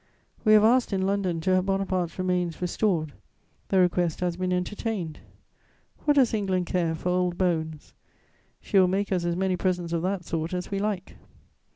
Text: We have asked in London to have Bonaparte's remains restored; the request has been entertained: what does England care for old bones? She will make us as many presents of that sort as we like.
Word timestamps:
We 0.43 0.53
have 0.53 0.63
asked 0.63 0.93
in 0.93 1.03
London 1.05 1.41
to 1.41 1.53
have 1.53 1.67
Bonaparte's 1.67 2.17
remains 2.17 2.59
restored; 2.59 3.13
the 3.67 3.77
request 3.77 4.19
has 4.21 4.35
been 4.35 4.51
entertained: 4.51 5.19
what 6.05 6.15
does 6.15 6.33
England 6.33 6.65
care 6.65 6.95
for 6.95 7.09
old 7.09 7.37
bones? 7.37 7.93
She 8.59 8.79
will 8.79 8.87
make 8.87 9.11
us 9.11 9.25
as 9.25 9.35
many 9.35 9.55
presents 9.55 9.93
of 9.93 10.01
that 10.01 10.25
sort 10.25 10.55
as 10.55 10.71
we 10.71 10.79
like. 10.79 11.17